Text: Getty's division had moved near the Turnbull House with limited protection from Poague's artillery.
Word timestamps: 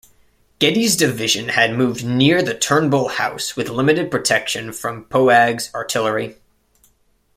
Getty's 0.57 0.95
division 0.97 1.49
had 1.49 1.77
moved 1.77 2.03
near 2.03 2.41
the 2.41 2.57
Turnbull 2.57 3.07
House 3.07 3.55
with 3.55 3.69
limited 3.69 4.09
protection 4.09 4.73
from 4.73 5.03
Poague's 5.05 5.69
artillery. 5.75 6.37